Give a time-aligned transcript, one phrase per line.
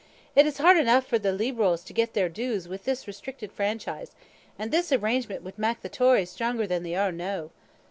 [0.35, 4.15] "It is hard eneuch for the Leeberals to get their dues wi' this restricted franchise;
[4.57, 7.51] an' this arrangement would mak the Tories stronger than they are noo."